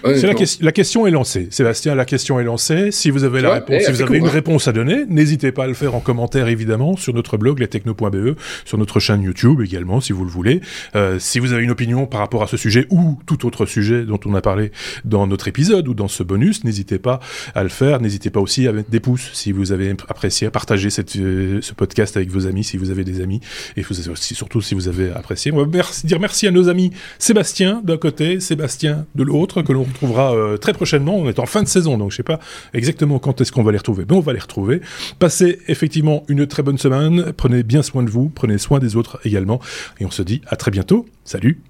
La, 0.06 0.32
la, 0.60 0.72
question 0.72 1.06
est 1.06 1.10
lancée. 1.10 1.48
Sébastien, 1.50 1.94
la 1.94 2.04
question 2.04 2.40
est 2.40 2.44
lancée. 2.44 2.90
Si 2.90 3.10
vous 3.10 3.24
avez 3.24 3.40
la 3.40 3.54
réponse, 3.54 3.82
si 3.82 3.90
vous 3.90 4.02
avez 4.02 4.18
une 4.18 4.28
réponse 4.28 4.68
à 4.68 4.72
donner, 4.72 5.04
n'hésitez 5.08 5.52
pas 5.52 5.64
à 5.64 5.66
le 5.66 5.74
faire 5.74 5.94
en 5.94 6.00
commentaire, 6.00 6.48
évidemment, 6.48 6.96
sur 6.96 7.14
notre 7.14 7.36
blog, 7.36 7.58
lestechno.be, 7.58 8.36
sur 8.64 8.78
notre 8.78 9.00
chaîne 9.00 9.22
YouTube 9.22 9.60
également, 9.62 10.00
si 10.00 10.12
vous 10.12 10.24
le 10.24 10.30
voulez. 10.30 10.60
Euh, 10.94 11.18
si 11.18 11.38
vous 11.38 11.52
avez 11.52 11.62
une 11.62 11.70
opinion 11.70 12.06
par 12.06 12.20
rapport 12.20 12.42
à 12.42 12.46
ce 12.46 12.56
sujet 12.56 12.86
ou 12.90 13.18
tout 13.26 13.46
autre 13.46 13.66
sujet 13.66 14.04
dont 14.04 14.20
on 14.24 14.34
a 14.34 14.40
parlé 14.40 14.72
dans 15.04 15.26
notre 15.26 15.48
épisode 15.48 15.88
ou 15.88 15.94
dans 15.94 16.08
ce 16.08 16.22
bonus, 16.22 16.64
n'hésitez 16.64 16.98
pas 16.98 17.20
à 17.54 17.62
le 17.62 17.68
faire. 17.68 18.00
N'hésitez 18.00 18.30
pas 18.30 18.40
aussi 18.40 18.66
à 18.68 18.72
mettre 18.72 18.90
des 18.90 19.00
pouces 19.00 19.30
si 19.32 19.52
vous 19.52 19.72
avez 19.72 19.94
apprécié, 20.08 20.46
à 20.46 20.50
partager 20.50 20.90
cette, 20.90 21.16
euh, 21.16 21.60
ce 21.62 21.72
podcast 21.72 22.16
avec 22.16 22.30
vos 22.30 22.46
amis, 22.46 22.64
si 22.64 22.76
vous 22.76 22.90
avez 22.90 23.04
des 23.04 23.20
amis, 23.20 23.40
et 23.76 23.82
surtout 24.14 24.60
si 24.60 24.74
vous 24.74 24.88
avez 24.88 25.10
apprécié. 25.12 25.52
On 25.52 25.64
va 25.64 25.82
dire 26.04 26.20
merci 26.20 26.46
à 26.46 26.50
nos 26.50 26.68
amis 26.68 26.90
Sébastien 27.18 27.82
d'un 27.84 27.96
côté, 27.96 28.40
Sébastien 28.40 29.06
de 29.14 29.22
l'autre, 29.22 29.62
que 29.62 29.72
l'on 29.72 29.86
retrouvera 29.96 30.34
euh, 30.34 30.56
très 30.56 30.72
prochainement. 30.72 31.16
On 31.16 31.28
est 31.28 31.38
en 31.38 31.46
fin 31.46 31.62
de 31.62 31.68
saison, 31.68 31.98
donc 31.98 32.10
je 32.12 32.16
sais 32.16 32.22
pas 32.22 32.38
exactement 32.74 33.18
quand 33.18 33.40
est-ce 33.40 33.52
qu'on 33.52 33.62
va 33.62 33.72
les 33.72 33.78
retrouver, 33.78 34.04
mais 34.08 34.16
on 34.16 34.20
va 34.20 34.32
les 34.32 34.38
retrouver. 34.38 34.80
Passez 35.18 35.58
effectivement 35.68 36.24
une 36.28 36.46
très 36.46 36.62
bonne 36.62 36.78
semaine. 36.78 37.32
Prenez 37.36 37.62
bien 37.62 37.82
soin 37.82 38.02
de 38.02 38.10
vous, 38.10 38.28
prenez 38.28 38.58
soin 38.58 38.78
des 38.78 38.96
autres 38.96 39.18
également, 39.24 39.60
et 40.00 40.06
on 40.06 40.10
se 40.10 40.22
dit 40.22 40.42
à 40.46 40.56
très 40.56 40.70
bientôt. 40.70 41.06
Salut. 41.24 41.60